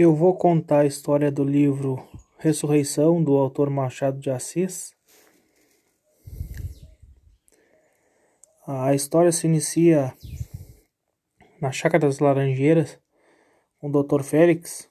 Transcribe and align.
Eu 0.00 0.14
vou 0.14 0.36
contar 0.36 0.82
a 0.82 0.86
história 0.86 1.28
do 1.28 1.42
livro 1.42 2.08
Ressurreição, 2.38 3.20
do 3.20 3.36
autor 3.36 3.68
Machado 3.68 4.20
de 4.20 4.30
Assis. 4.30 4.94
A 8.64 8.94
história 8.94 9.32
se 9.32 9.48
inicia 9.48 10.14
na 11.60 11.72
Chácara 11.72 12.06
das 12.06 12.20
Laranjeiras, 12.20 12.96
com 13.80 13.88
o 13.88 14.02
Dr. 14.04 14.22
Félix. 14.22 14.88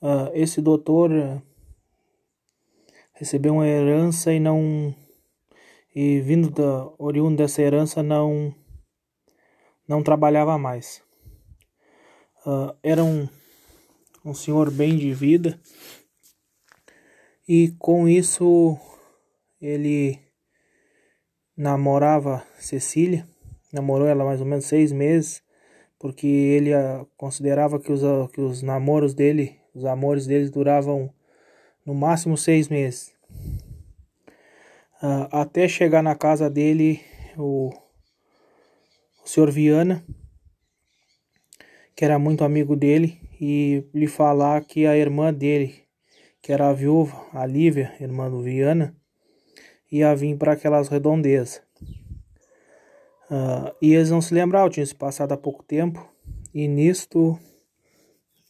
Uh, 0.00 0.30
esse 0.34 0.62
doutor 0.62 1.10
uh, 1.10 1.42
recebeu 3.14 3.54
uma 3.54 3.66
herança 3.66 4.32
e 4.32 4.38
não 4.38 4.94
e 5.92 6.20
vindo 6.20 6.48
da 6.48 6.88
oriundo 6.96 7.38
dessa 7.38 7.60
herança 7.60 8.04
não 8.04 8.54
não 9.88 10.00
trabalhava 10.00 10.56
mais. 10.56 11.02
Uh, 12.46 12.72
era 12.84 13.02
um, 13.02 13.28
um 14.28 14.34
senhor 14.34 14.70
bem 14.70 14.94
de 14.96 15.10
vida 15.14 15.58
e 17.48 17.74
com 17.78 18.06
isso 18.06 18.78
ele 19.58 20.18
namorava 21.56 22.44
Cecília, 22.58 23.26
namorou 23.72 24.06
ela 24.06 24.26
mais 24.26 24.40
ou 24.40 24.46
menos 24.46 24.66
seis 24.66 24.92
meses, 24.92 25.42
porque 25.98 26.26
ele 26.26 26.70
considerava 27.16 27.80
que 27.80 27.90
os, 27.90 28.02
que 28.32 28.40
os 28.40 28.60
namoros 28.60 29.14
dele, 29.14 29.58
os 29.74 29.86
amores 29.86 30.26
deles 30.26 30.50
duravam 30.50 31.10
no 31.86 31.94
máximo 31.94 32.36
seis 32.36 32.68
meses. 32.68 33.14
Uh, 35.02 35.24
até 35.32 35.66
chegar 35.66 36.02
na 36.02 36.14
casa 36.14 36.50
dele 36.50 37.00
o, 37.36 37.70
o 39.24 39.26
senhor 39.26 39.50
Viana, 39.50 40.04
que 41.96 42.04
era 42.04 42.18
muito 42.18 42.44
amigo 42.44 42.76
dele, 42.76 43.18
e 43.40 43.84
lhe 43.94 44.06
falar 44.06 44.64
que 44.64 44.86
a 44.86 44.96
irmã 44.96 45.32
dele, 45.32 45.84
que 46.42 46.52
era 46.52 46.68
a 46.68 46.72
viúva, 46.72 47.26
a 47.32 47.46
Lívia, 47.46 47.94
irmã 48.00 48.30
do 48.30 48.42
Viana, 48.42 48.96
ia 49.90 50.14
vir 50.14 50.36
para 50.36 50.52
aquelas 50.52 50.88
redondezas. 50.88 51.62
Uh, 53.30 53.74
e 53.80 53.94
eles 53.94 54.10
não 54.10 54.20
se 54.20 54.32
lembravam, 54.32 54.70
tinha 54.70 54.84
se 54.84 54.94
passado 54.94 55.32
há 55.32 55.36
pouco 55.36 55.62
tempo, 55.62 56.06
e 56.52 56.66
nisto, 56.66 57.38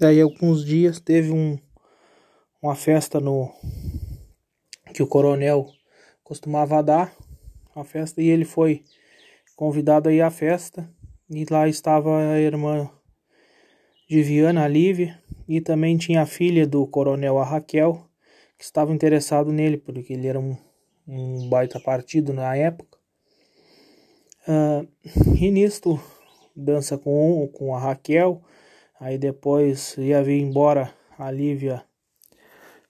daí 0.00 0.20
alguns 0.20 0.64
dias, 0.64 0.98
teve 0.98 1.30
um, 1.30 1.58
uma 2.60 2.74
festa 2.74 3.20
no 3.20 3.52
que 4.94 5.02
o 5.02 5.06
coronel 5.06 5.70
costumava 6.24 6.82
dar, 6.82 7.14
a 7.74 7.84
festa, 7.84 8.20
e 8.20 8.28
ele 8.28 8.44
foi 8.44 8.82
convidado 9.54 10.08
a 10.08 10.12
ir 10.12 10.22
à 10.22 10.30
festa, 10.30 10.88
e 11.28 11.46
lá 11.50 11.68
estava 11.68 12.32
a 12.32 12.40
irmã 12.40 12.90
de 14.12 14.22
Viana, 14.22 14.68
Lívia, 14.68 15.18
e 15.48 15.58
também 15.58 15.96
tinha 15.96 16.20
a 16.20 16.26
filha 16.26 16.66
do 16.66 16.86
coronel, 16.86 17.38
a 17.38 17.44
Raquel, 17.46 17.98
que 18.58 18.62
estava 18.62 18.92
interessado 18.92 19.50
nele, 19.50 19.78
porque 19.78 20.12
ele 20.12 20.26
era 20.26 20.38
um, 20.38 20.54
um 21.08 21.48
baita 21.48 21.80
partido 21.80 22.30
na 22.34 22.54
época. 22.54 22.98
Uh, 24.46 24.86
e 25.40 25.50
nisto, 25.50 25.98
dança 26.54 26.98
com, 26.98 27.48
com 27.54 27.74
a 27.74 27.78
Raquel, 27.78 28.42
aí 29.00 29.16
depois 29.16 29.96
ia 29.96 30.22
vir 30.22 30.42
embora 30.42 30.92
a 31.18 31.30
Lívia 31.30 31.82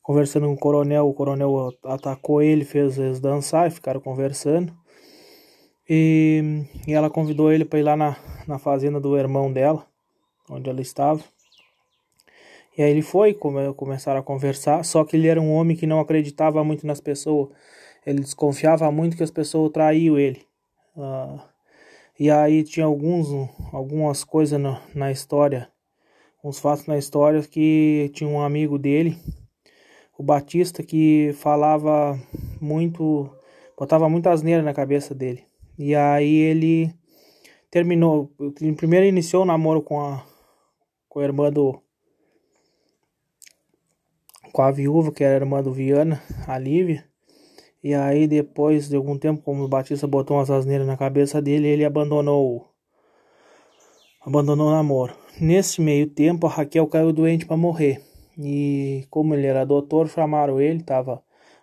conversando 0.00 0.46
com 0.46 0.52
o 0.52 0.56
coronel, 0.56 1.08
o 1.08 1.14
coronel 1.14 1.72
atacou 1.82 2.40
ele, 2.40 2.64
fez 2.64 2.96
eles 2.96 3.18
dançar 3.18 3.66
e 3.66 3.72
ficaram 3.72 4.00
conversando. 4.00 4.72
E, 5.90 6.62
e 6.86 6.92
ela 6.92 7.10
convidou 7.10 7.50
ele 7.50 7.64
para 7.64 7.80
ir 7.80 7.82
lá 7.82 7.96
na, 7.96 8.16
na 8.46 8.60
fazenda 8.60 9.00
do 9.00 9.18
irmão 9.18 9.52
dela 9.52 9.84
onde 10.50 10.68
ela 10.68 10.80
estava. 10.80 11.22
E 12.76 12.82
aí 12.82 12.90
ele 12.90 13.02
foi, 13.02 13.34
come, 13.34 13.72
começaram 13.74 14.20
a 14.20 14.22
conversar, 14.22 14.84
só 14.84 15.04
que 15.04 15.16
ele 15.16 15.26
era 15.26 15.40
um 15.40 15.52
homem 15.52 15.76
que 15.76 15.86
não 15.86 15.98
acreditava 15.98 16.62
muito 16.62 16.86
nas 16.86 17.00
pessoas. 17.00 17.48
Ele 18.06 18.20
desconfiava 18.20 18.90
muito 18.92 19.16
que 19.16 19.22
as 19.22 19.30
pessoas 19.30 19.72
traíam 19.72 20.18
ele. 20.18 20.46
Uh, 20.96 21.40
e 22.18 22.30
aí 22.30 22.62
tinha 22.62 22.86
alguns, 22.86 23.28
algumas 23.72 24.24
coisas 24.24 24.60
na, 24.60 24.80
na 24.94 25.10
história, 25.10 25.68
uns 26.42 26.58
fatos 26.58 26.86
na 26.86 26.96
história 26.96 27.42
que 27.42 28.10
tinha 28.14 28.28
um 28.28 28.40
amigo 28.40 28.78
dele, 28.78 29.18
o 30.16 30.22
Batista, 30.22 30.82
que 30.82 31.32
falava 31.34 32.18
muito, 32.60 33.30
botava 33.76 34.08
muita 34.08 34.30
asneira 34.30 34.62
na 34.62 34.74
cabeça 34.74 35.14
dele. 35.14 35.44
E 35.78 35.94
aí 35.94 36.34
ele 36.34 36.92
terminou, 37.70 38.32
primeiro 38.76 39.06
iniciou 39.06 39.42
o 39.42 39.46
namoro 39.46 39.80
com 39.80 40.00
a 40.00 40.24
com 41.18 41.22
a 41.22 41.24
irmã 41.24 41.50
do. 41.50 41.82
com 44.52 44.62
a 44.62 44.70
viúva, 44.70 45.10
que 45.10 45.24
era 45.24 45.34
a 45.34 45.40
irmã 45.44 45.60
do 45.60 45.72
Viana, 45.72 46.22
a 46.46 46.56
Lívia. 46.56 47.04
E 47.82 47.92
aí, 47.92 48.28
depois 48.28 48.88
de 48.88 48.94
algum 48.94 49.18
tempo, 49.18 49.42
como 49.42 49.64
o 49.64 49.68
Batista 49.68 50.06
botou 50.06 50.36
umas 50.36 50.48
asneiras 50.48 50.86
na 50.86 50.96
cabeça 50.96 51.42
dele, 51.42 51.66
ele 51.66 51.84
abandonou 51.84 52.68
abandonou 54.24 54.68
o 54.68 54.70
namoro. 54.70 55.12
Nesse 55.40 55.80
meio 55.80 56.06
tempo, 56.06 56.46
a 56.46 56.50
Raquel 56.50 56.86
caiu 56.86 57.12
doente 57.12 57.46
para 57.46 57.56
morrer. 57.56 58.00
E 58.38 59.04
como 59.10 59.34
ele 59.34 59.46
era 59.48 59.64
doutor, 59.64 60.08
chamaram 60.08 60.60
ele, 60.60 60.84
tava 60.84 61.20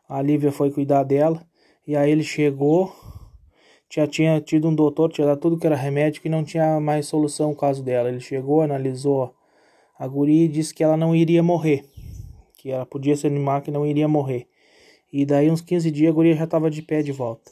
a 0.10 0.22
Lívia 0.22 0.52
foi 0.52 0.70
cuidar 0.70 1.04
dela. 1.04 1.42
E 1.88 1.96
aí 1.96 2.12
ele 2.12 2.24
chegou, 2.24 2.94
já 3.90 4.06
tinha 4.06 4.42
tido 4.42 4.68
um 4.68 4.76
doutor, 4.76 5.14
tinha 5.14 5.28
dado 5.28 5.40
tudo 5.40 5.58
que 5.58 5.66
era 5.66 5.78
remédio, 5.78 6.22
que 6.22 6.28
não 6.28 6.44
tinha 6.44 6.78
mais 6.82 7.08
solução 7.08 7.52
o 7.52 7.56
caso 7.56 7.82
dela. 7.82 8.10
Ele 8.10 8.20
chegou, 8.20 8.62
analisou 8.62 9.34
a 9.98 10.08
guria 10.08 10.48
disse 10.50 10.74
que 10.74 10.84
ela 10.84 10.98
não 10.98 11.16
iria 11.16 11.42
morrer, 11.42 11.86
que 12.58 12.70
ela 12.70 12.86
podia 12.86 13.16
se 13.16 13.26
animar 13.26 13.62
que 13.62 13.72
não 13.72 13.86
iria 13.86 14.08
morrer. 14.08 14.48
E 15.12 15.26
daí 15.26 15.50
uns 15.50 15.62
15 15.62 15.90
dias 15.92 16.12
a 16.12 16.14
guria 16.14 16.36
já 16.36 16.44
estava 16.44 16.70
de 16.70 16.82
pé 16.82 17.02
de 17.02 17.12
volta. 17.12 17.52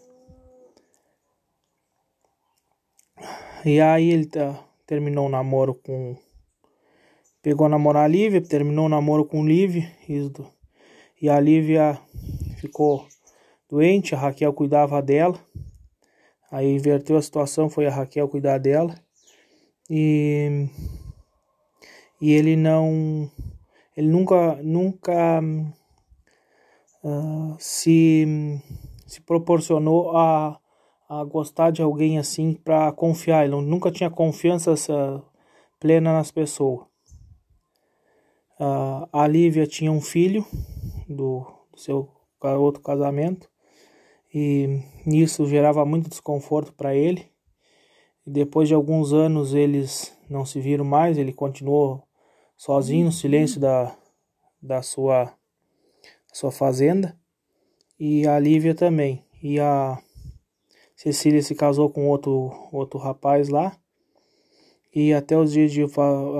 E 3.65 3.79
aí 3.79 4.11
ele 4.11 4.25
tá, 4.25 4.61
terminou 4.85 5.27
o 5.27 5.29
namoro 5.29 5.73
com. 5.73 6.17
Pegou 7.41 7.65
a 7.65 7.69
namorar 7.69 8.03
a 8.03 8.07
Lívia, 8.07 8.41
terminou 8.41 8.87
o 8.87 8.89
namoro 8.89 9.23
com 9.23 9.45
Lívia. 9.45 9.89
E 11.21 11.29
a 11.29 11.39
Lívia 11.39 11.97
ficou 12.57 13.07
doente, 13.69 14.13
a 14.13 14.17
Raquel 14.17 14.51
cuidava 14.51 15.01
dela. 15.01 15.39
Aí 16.51 16.75
inverteu 16.75 17.15
a 17.15 17.21
situação, 17.21 17.69
foi 17.69 17.85
a 17.85 17.89
Raquel 17.89 18.27
cuidar 18.27 18.57
dela. 18.57 18.93
E 19.89 20.67
e 22.21 22.31
ele 22.31 22.55
não 22.55 23.29
ele 23.95 24.07
nunca 24.07 24.55
nunca 24.63 25.41
uh, 27.03 27.55
se 27.59 28.61
se 29.05 29.21
proporcionou 29.21 30.15
a, 30.17 30.59
a 31.07 31.23
gostar 31.23 31.71
de 31.71 31.81
alguém 31.81 32.17
assim 32.17 32.53
para 32.53 32.91
confiar. 32.91 33.45
Ele 33.45 33.55
nunca 33.61 33.91
tinha 33.91 34.09
confiança 34.09 34.73
plena 35.79 36.13
nas 36.13 36.31
pessoas. 36.31 36.87
Uh, 38.59 39.07
a 39.11 39.27
Lívia 39.27 39.67
tinha 39.67 39.91
um 39.91 40.01
filho 40.01 40.45
do, 41.07 41.45
do 41.71 41.79
seu 41.79 42.09
outro 42.59 42.81
casamento. 42.81 43.49
E 44.33 44.81
isso 45.05 45.45
gerava 45.45 45.85
muito 45.85 46.09
desconforto 46.09 46.73
para 46.73 46.95
ele 46.95 47.32
e 48.25 48.31
depois 48.31 48.67
de 48.67 48.73
alguns 48.73 49.13
anos 49.13 49.53
eles 49.53 50.17
não 50.29 50.45
se 50.45 50.59
viram 50.59 50.85
mais, 50.85 51.17
ele 51.17 51.33
continuou 51.33 52.03
sozinho 52.55 53.05
no 53.05 53.11
silêncio 53.11 53.59
da, 53.59 53.95
da 54.61 54.81
sua, 54.81 55.33
sua 56.31 56.51
fazenda. 56.51 57.17
E 57.99 58.25
a 58.27 58.39
Lívia 58.39 58.73
também. 58.73 59.23
E 59.41 59.59
a 59.59 60.01
Cecília 60.95 61.41
se 61.41 61.53
casou 61.53 61.89
com 61.89 62.07
outro, 62.07 62.51
outro 62.71 62.99
rapaz 62.99 63.49
lá. 63.49 63.77
E 64.95 65.13
até 65.13 65.37
os, 65.37 65.51
dias 65.51 65.71
de, 65.71 65.83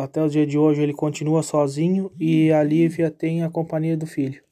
até 0.02 0.24
os 0.24 0.31
dias 0.31 0.48
de 0.48 0.57
hoje 0.57 0.81
ele 0.81 0.94
continua 0.94 1.42
sozinho 1.42 2.12
e 2.19 2.52
a 2.52 2.63
Lívia 2.63 3.10
tem 3.10 3.44
a 3.44 3.50
companhia 3.50 3.98
do 3.98 4.06
filho. 4.06 4.44